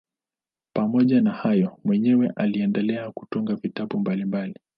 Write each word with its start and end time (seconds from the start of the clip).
Pamoja 0.73 1.21
na 1.21 1.31
hayo 1.31 1.77
mwenyewe 1.83 2.31
aliendelea 2.35 3.11
kutunga 3.11 3.55
vitabu 3.55 3.99
mbalimbali. 3.99 4.55